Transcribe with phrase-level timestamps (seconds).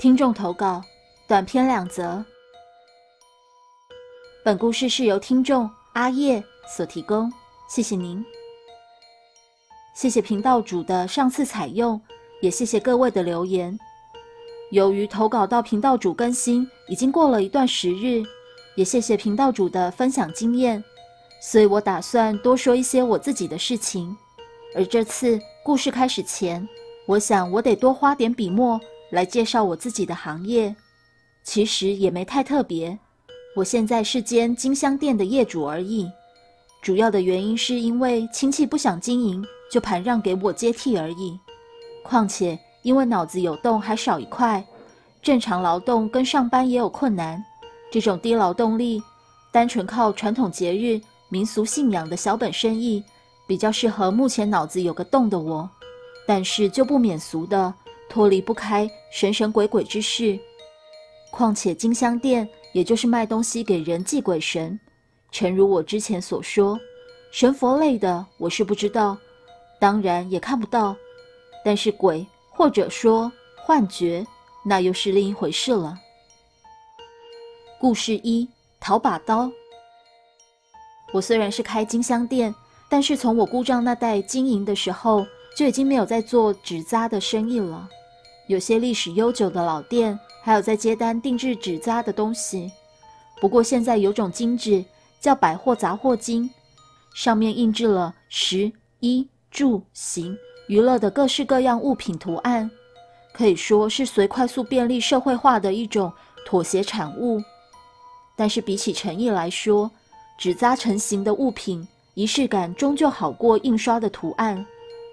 [0.00, 0.82] 听众投稿，
[1.28, 2.24] 短篇两则。
[4.42, 6.42] 本故事是由听众阿叶
[6.74, 7.30] 所提供，
[7.68, 8.24] 谢谢您。
[9.94, 12.00] 谢谢频道主的上次采用，
[12.40, 13.78] 也谢谢各位的留言。
[14.70, 18.22] 由于投稿到频道主更新已经过了一段时日，
[18.76, 20.82] 也谢谢频道主的分享经验，
[21.42, 24.16] 所以我打算多说一些我自己的事情。
[24.74, 26.66] 而这次故事开始前，
[27.04, 28.80] 我想我得多花点笔墨
[29.10, 30.74] 来介绍我自己的行业。
[31.42, 32.98] 其实也没太特别，
[33.56, 36.10] 我现在是间金香店的业主而已。
[36.82, 41.38] 主要的原因是因为亲戚不想经营，就盘让给我接替而已。
[42.02, 44.64] 况且因为脑子有洞还少一块，
[45.22, 47.42] 正常劳动跟上班也有困难。
[47.90, 49.02] 这种低劳动力、
[49.50, 53.02] 单纯靠传统节日、民俗信仰的小本生意。
[53.46, 55.68] 比较适合目前脑子有个洞的我，
[56.24, 57.74] 但是就不免俗的
[58.10, 60.38] 脱离不开神神鬼鬼之事。
[61.30, 64.78] 况且金香店也就是卖东西给人祭鬼神，
[65.30, 66.78] 诚如我之前所说，
[67.30, 69.16] 神佛类的我是不知道，
[69.78, 70.94] 当然也看不到。
[71.64, 74.26] 但是鬼或者说幻觉，
[74.64, 75.96] 那又是另一回事了。
[77.80, 78.46] 故事一：
[78.80, 79.50] 淘把刀。
[81.12, 82.54] 我虽然是开金香店。
[82.92, 85.24] 但是从我姑丈那代经营的时候，
[85.56, 87.88] 就已经没有在做纸扎的生意了。
[88.50, 92.68] 有些历史悠久的老店，还有在接单定制纸扎的东西。
[93.40, 94.84] 不过现在有种金纸
[95.20, 96.50] 叫百货杂货金，
[97.14, 102.68] 上面印制了食衣住行娱乐的各式各样物品图案，
[103.32, 106.12] 可以说是随快速便利社会化的一种
[106.44, 107.40] 妥协产物。
[108.34, 109.88] 但是比起诚意来说，
[110.36, 111.86] 纸扎成型的物品。
[112.14, 114.66] 仪式感终究好过印刷的图案。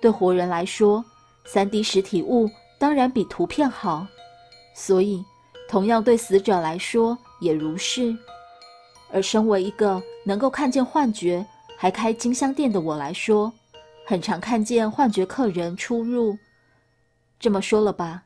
[0.00, 1.04] 对活人来说
[1.48, 2.48] ，3D 实体物
[2.84, 4.06] 当然比图片好。
[4.74, 5.24] 所以，
[5.66, 8.14] 同样对死者来说也如是。
[9.10, 11.46] 而身为一个能够看见幻觉
[11.78, 13.50] 还开金香店的我来说，
[14.04, 16.36] 很常看见幻觉客人出入。
[17.40, 18.22] 这么说了吧，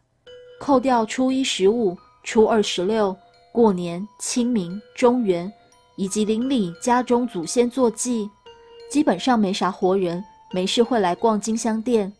[0.59, 3.17] 扣掉初一十五、初二十六、
[3.53, 5.53] 过年、清明、中元，
[5.95, 8.29] 以及邻里家中祖先坐祭。
[8.91, 12.13] 基本上没啥活人，没事会来逛金香店，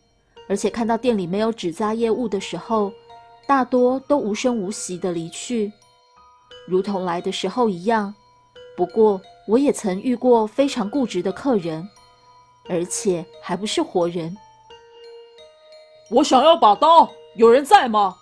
[0.49, 2.91] 而且看到店里没有纸扎业务的时候，
[3.47, 5.71] 大多都无声无息地离去，
[6.67, 8.13] 如同来的时候一样。
[8.75, 11.87] 不过我也曾遇过非常固执的客人，
[12.67, 14.35] 而且还不是活人。
[16.09, 18.15] 我想要把刀，有人在吗？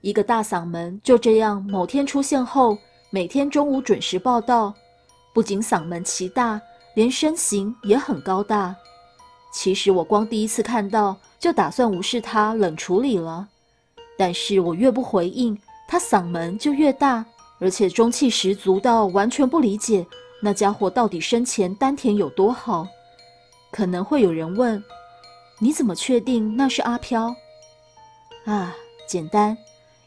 [0.00, 2.78] 一个大嗓门就这样某天出现后，
[3.10, 4.72] 每天中午准时报道，
[5.34, 6.60] 不仅嗓门奇大。
[6.94, 8.72] 连身形也很高大，
[9.54, 13.48] 其实我光第一次看到就打算无视他，冷处理了。
[14.18, 15.56] 但是我越不回应，
[15.86, 17.24] 他嗓门就越大，
[17.60, 20.04] 而且中气十足到完全不理解
[20.42, 22.86] 那家伙到底生前丹田有多好。
[23.70, 24.82] 可能会有人问：
[25.60, 27.34] 你怎么确定那是阿飘？
[28.46, 28.74] 啊，
[29.06, 29.56] 简单，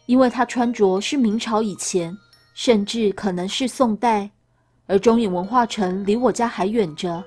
[0.08, 2.16] 因为他穿着是明朝以前，
[2.53, 4.29] 甚至可能是宋代。
[4.88, 7.24] 而中影文化城离我家还远着，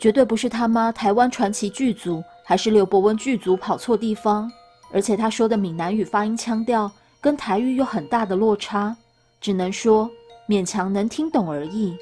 [0.00, 4.50] 绝对不是他妈台湾传奇剧组，还是刘伯温剧组跑错地方。
[4.92, 6.90] 而且他说的闽南语发音腔调
[7.20, 8.96] 跟台语有很大的落差，
[9.42, 10.10] 只能说
[10.48, 11.94] 勉强能听懂而已。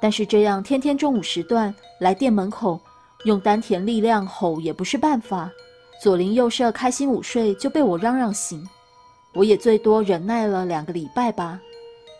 [0.00, 2.80] 但是这样天天中午时段来店门口
[3.24, 5.50] 用丹田力量吼也不是办法，
[6.02, 8.66] 左邻右舍开心午睡就被我嚷嚷醒。
[9.34, 11.60] 我也最多忍耐了两个礼拜吧，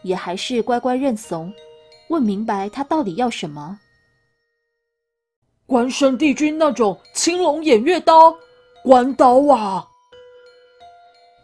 [0.02, 1.52] 也还是乖乖认怂。
[2.08, 3.80] 问明白他到底要什么？
[5.66, 8.36] 关圣帝君那种青龙偃月刀，
[8.82, 9.88] 关刀啊！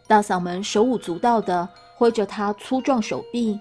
[0.07, 1.67] 大嗓门手舞足蹈的
[1.97, 3.59] 挥着他粗壮手臂，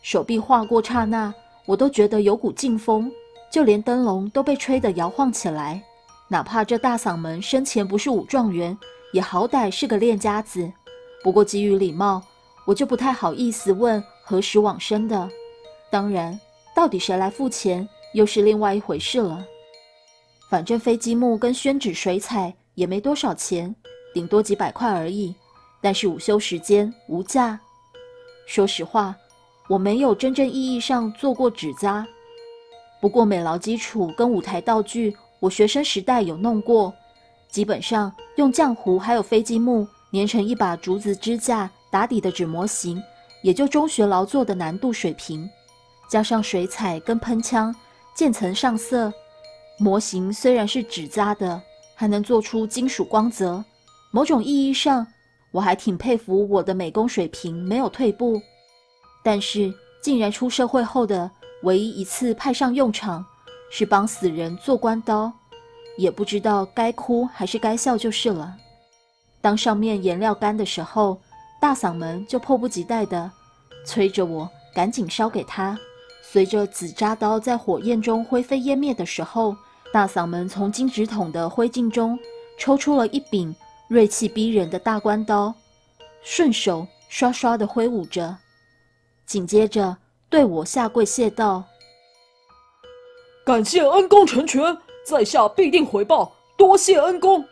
[0.00, 1.32] 手臂划过刹那，
[1.66, 3.12] 我都觉得有股劲风，
[3.52, 5.82] 就连灯笼都被吹得摇晃起来。
[6.28, 8.76] 哪怕这大嗓门生前不是武状元，
[9.12, 10.72] 也好歹是个练家子。
[11.22, 12.22] 不过基于礼貌，
[12.64, 15.28] 我就不太好意思问何时往生的。
[15.90, 16.40] 当然，
[16.74, 19.44] 到底谁来付钱又是另外一回事了。
[20.50, 23.72] 反正飞机木跟宣纸水彩也没多少钱，
[24.12, 25.32] 顶多几百块而已。
[25.80, 27.58] 但是午休时间无价。
[28.46, 29.14] 说实话，
[29.68, 32.04] 我没有真正意义上做过纸扎，
[33.00, 36.92] 不过美劳基础跟舞台道具，我学生时代有弄过。
[37.48, 43.00] 基本上用浆糊还有飞机木粘成一把竹子支架打底的纸模型，
[43.42, 45.48] 也就中学劳作的难度水平。
[46.08, 47.74] 加上水彩跟喷枪，
[48.16, 49.12] 渐层上色，
[49.82, 51.58] 模型虽然是纸扎的，
[51.94, 53.64] 还能做出金属光泽。
[54.10, 55.06] 某种意义上，
[55.52, 58.38] 我还挺佩服我的美工水平没有退步。
[59.24, 59.72] 但是，
[60.02, 61.30] 竟然出社会后的
[61.62, 63.24] 唯一一次派上用场，
[63.70, 65.32] 是帮死人做关刀，
[65.96, 68.54] 也不知道该哭还是该笑就是了。
[69.40, 71.18] 当上面颜料干的时候，
[71.58, 73.30] 大嗓门就迫不及待的
[73.86, 75.78] 催着我赶紧烧给他。
[76.22, 79.56] 随着紫扎刀在火焰中灰飞烟灭的时候，
[79.92, 82.18] 大嗓门从金纸筒的灰烬中
[82.58, 83.54] 抽出了一柄
[83.88, 85.52] 锐气逼人的大关刀，
[86.22, 88.36] 顺手刷刷的挥舞着，
[89.26, 89.96] 紧接着
[90.28, 91.64] 对我下跪谢道
[93.44, 94.62] ：“感谢恩公成全，
[95.04, 97.44] 在下必定回报，多谢恩公。”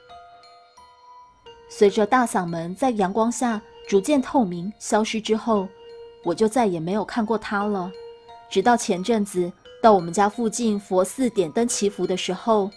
[1.68, 5.66] 随着大嗓门在阳光下逐渐透明消失之后，
[6.24, 7.90] 我就再也没有看过他了。
[8.48, 12.68] 直到前阵子到我们家附近佛寺点灯祈福的时候，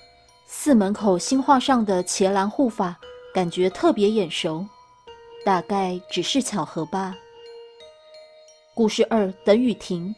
[0.45, 2.95] 寺门口新画上的伽蓝护法
[3.33, 4.63] 感觉特别眼熟，
[5.44, 7.15] 大概只是巧合吧。
[8.75, 10.13] 故事二：等雨停。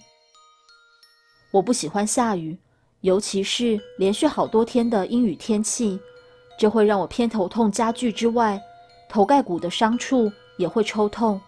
[1.51, 2.57] 我不喜欢下雨，
[2.99, 5.97] 尤其是连续好多天的阴雨天气，
[6.59, 8.61] 这会让我偏头痛加剧之外，
[9.07, 11.39] 头盖骨的伤处也会抽痛。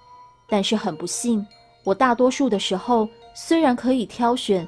[0.48, 1.46] 但是很不幸，
[1.84, 3.10] 我大多数的时候。
[3.38, 4.66] 虽然可以挑选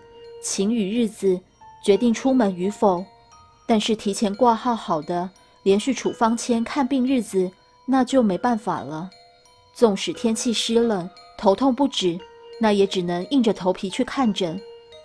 [0.50, 1.38] 晴雨日子
[1.84, 3.04] 决定出门与否，
[3.68, 5.30] 但是提前挂号好的
[5.64, 7.52] 连续处方签看病日子
[7.86, 9.10] 那就没办法了。
[9.76, 11.08] 纵使天气湿冷，
[11.38, 12.18] 头痛不止，
[12.62, 14.58] 那也只能硬着头皮去看诊，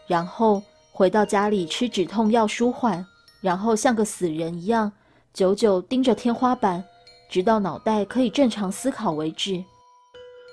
[0.06, 0.62] 然后
[0.92, 3.04] 回到家里吃止痛药舒缓，
[3.40, 4.92] 然后像个死人一样
[5.34, 6.84] 久久盯着天花板，
[7.28, 9.62] 直到脑袋可以正常思考为止。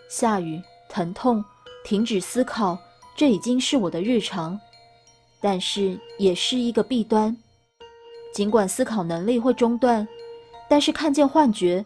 [0.10, 0.60] 下雨，
[0.90, 1.46] 疼痛，
[1.86, 2.76] 停止思考。
[3.16, 4.58] 这已经是我的日常，
[5.42, 7.36] 但是也是一个弊端。
[8.34, 10.08] 尽管思考能力会中断，
[10.70, 11.86] 但是看见幻觉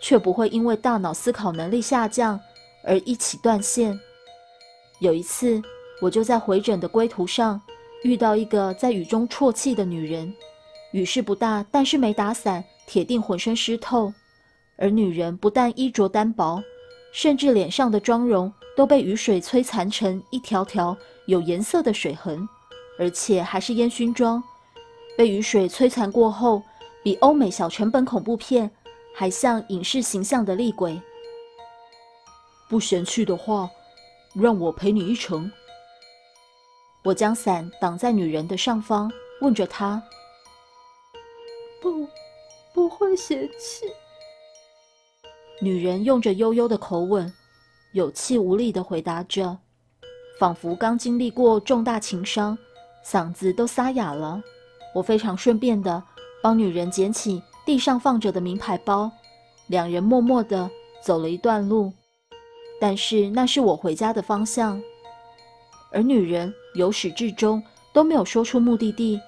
[0.00, 2.38] 却不会因为大脑思考能力下降
[2.84, 3.98] 而一起断线。
[5.00, 5.62] 有一次，
[6.00, 7.60] 我就在回诊的归途上
[8.02, 10.32] 遇到一个在雨中啜泣的女人。
[10.92, 14.12] 雨势不大，但是没打伞，铁定浑身湿透。
[14.76, 16.62] 而女人不但衣着单薄，
[17.12, 18.52] 甚至脸上的妆容。
[18.76, 20.96] 都被雨水摧残成一条条
[21.26, 22.48] 有颜色的水痕，
[22.98, 24.42] 而且还是烟熏妆。
[25.16, 26.62] 被雨水摧残过后，
[27.02, 28.70] 比欧美小成本恐怖片
[29.14, 31.00] 还像影视形象的厉鬼。
[32.68, 33.70] 不嫌弃的话，
[34.34, 35.50] 让我陪你一程。
[37.04, 39.10] 我将伞挡在女人的上方，
[39.40, 40.02] 问着她
[41.80, 42.06] ：“不，
[42.74, 43.86] 不会嫌弃。”
[45.62, 47.32] 女人用着悠悠的口吻。
[47.92, 49.58] 有气无力地回答着，
[50.38, 52.56] 仿佛刚经历过重大情伤，
[53.04, 54.40] 嗓子都沙哑了。
[54.94, 56.02] 我非常顺便地
[56.42, 59.10] 帮女人捡起地上放着的名牌包，
[59.66, 60.70] 两人默默地
[61.02, 61.92] 走了一段路。
[62.80, 64.80] 但是那是我回家的方向，
[65.90, 67.62] 而女人由始至终
[67.92, 69.20] 都没有说出目的地，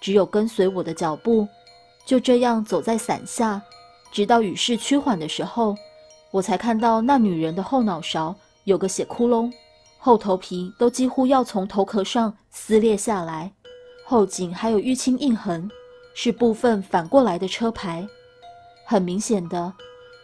[0.00, 1.48] 只有跟随我的脚步，
[2.04, 3.62] 就这样走在伞下，
[4.12, 5.74] 直到雨势趋缓的时候。
[6.30, 9.52] 我才看到那女人的后脑勺有个血窟窿，
[10.04, 13.52] 后头皮都几乎要从头壳上撕裂下来，
[14.04, 15.70] 后颈还有淤青印痕，
[16.12, 18.04] 是部分反过来的车牌。
[18.84, 19.72] 很明显的，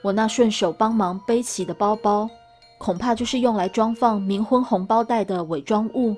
[0.02, 2.28] 我那顺手帮忙背起的包包，
[2.76, 6.16] 恐怕就是用来装放冥婚红包袋的伪装物。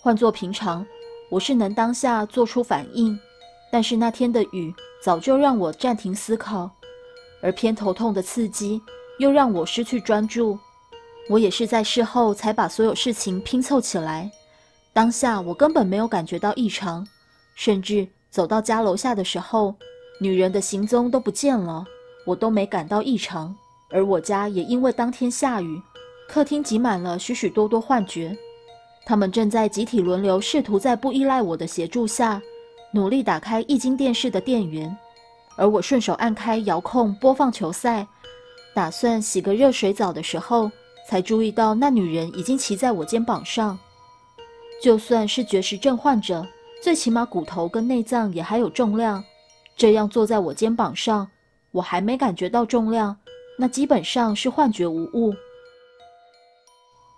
[0.00, 0.82] 换做平常，
[1.30, 3.20] 我是能当下做出反应，
[3.70, 4.74] 但是那天的雨
[5.04, 6.70] 早就让我暂停思考。
[7.42, 8.80] 而偏头痛的刺激
[9.18, 10.58] 又让我失去专注，
[11.28, 14.30] 我也是在事后才把所有事情拼凑起来。
[14.92, 17.06] 当下我根本没有感觉到异常，
[17.54, 19.74] 甚至走到家楼下的时候，
[20.20, 21.84] 女人的行踪都不见了，
[22.26, 23.54] 我都没感到异常。
[23.90, 25.80] 而我家也因为当天下雨，
[26.28, 28.36] 客厅挤满了许许多多幻觉，
[29.06, 32.40] 他们正在集体轮流试图在不依赖我的协助下，
[32.92, 34.94] 努力打开液晶电视的电源。
[35.56, 38.06] 而我顺手按开遥控播放球赛，
[38.74, 40.70] 打算洗个热水澡的时候，
[41.08, 43.78] 才注意到那女人已经骑在我肩膀上。
[44.82, 46.46] 就算是绝食症患者，
[46.82, 49.22] 最起码骨头跟内脏也还有重量。
[49.76, 51.30] 这样坐在我肩膀上，
[51.70, 53.16] 我还没感觉到重量，
[53.58, 55.32] 那基本上是幻觉无误。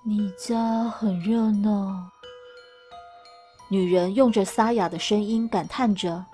[0.06, 2.10] 你家很热闹，
[3.68, 6.24] 女人用着沙哑的声音感叹着。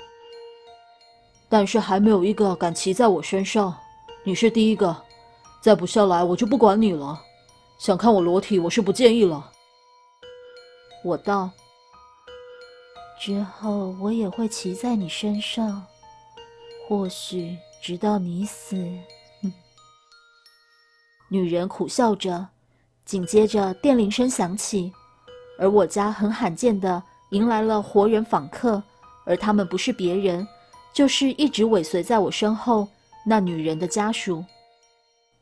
[1.49, 3.76] 但是还没有一个敢骑在我身上，
[4.25, 4.97] 你是第一个。
[5.61, 7.21] 再不下来，我就不管你了。
[7.81, 9.53] 想看我裸体，我是不介意了。
[11.03, 11.51] 我道。
[13.19, 15.83] 之后我也会骑在你身上，
[16.87, 18.77] 或许直到你死。
[21.31, 22.49] 女人苦笑着，
[23.07, 24.93] 紧接着电铃声响起，
[25.59, 28.83] 而我家很罕见的迎来了活人访客，
[29.25, 30.47] 而他们不是别人，
[30.93, 32.87] 就是一直尾随在我身后
[33.25, 34.45] 那女人的家属。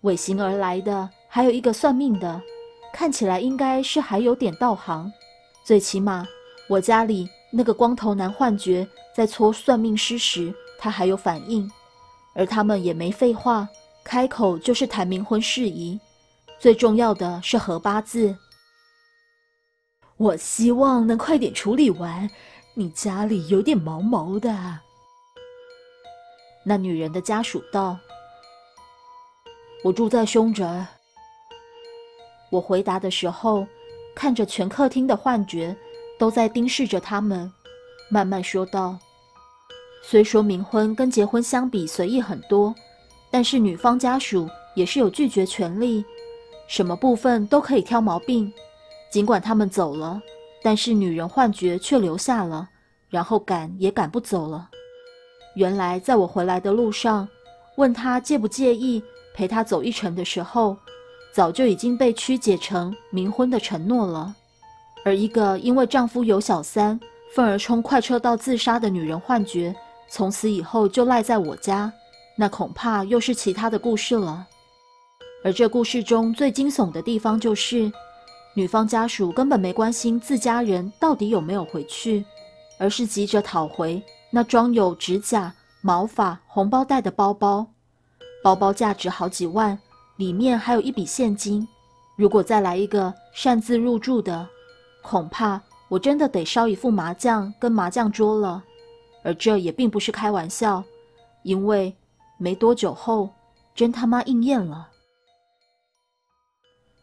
[0.02, 2.42] 尾行而来的还有一个算命的，
[2.92, 5.12] 看起来应该是还有点道行，
[5.62, 6.26] 最起码
[6.68, 11.70] 我家里那个光头男幻觉在搓算命师时，他还有反应，
[12.34, 13.68] 而他们也没废话。
[14.04, 16.00] 开口就是谈冥婚事宜，
[16.58, 18.34] 最重要的是合八字。
[20.16, 22.30] 我希望能快点处理完，
[22.72, 24.80] 你家里有点毛毛的。
[26.64, 27.98] 那女人的家属道
[29.84, 30.86] ：“我住在凶宅。”
[32.50, 33.66] 我回答的时候，
[34.14, 35.76] 看着全客厅的幻觉
[36.18, 37.50] 都在盯视着他们，
[38.10, 38.98] 慢慢说道
[40.02, 42.74] ：“虽说冥婚跟结婚相比随意很多。”
[43.30, 46.02] 但是女方家属也是有拒绝权利，
[46.66, 48.50] 什么部分都可以挑毛病。
[49.10, 50.18] 尽管他们走了，
[50.62, 52.70] 但是女人幻觉却留下了，
[53.10, 54.70] 然后赶也赶不走了。
[55.56, 57.28] 原来在我回来的路上，
[57.76, 59.02] 问他介不介意
[59.34, 60.74] 陪他走一程的时候，
[61.32, 64.34] 早就已经被曲解成冥婚的承诺了。
[65.04, 66.98] 而一个因为丈夫有小三，
[67.34, 69.74] 愤而冲快车道自杀的女人幻觉，
[70.08, 71.92] 从此以后就赖在我家。
[72.36, 74.46] 那恐怕又是其他的故事了。
[75.44, 77.90] 而这故事中最惊悚的地方就是，
[78.54, 82.24] 女方家属根本没关心自家人到底有没有回去，
[82.78, 87.66] 而是急着讨回那装有指甲、毛发、红包袋的包包。
[88.42, 89.78] 包包价值好几万，
[90.18, 91.66] 里面还有一笔现金。
[92.16, 94.46] 如果再来一个擅自入住的，
[95.02, 95.58] 恐怕
[95.88, 98.62] 我真的得烧一副麻将跟麻将桌了。
[99.24, 100.84] 而这也并不是开玩笑，
[101.42, 101.94] 因为。
[102.40, 103.30] 没多久后，
[103.74, 104.90] 真他妈应验了。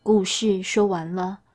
[0.02, 1.40] 故事说完了，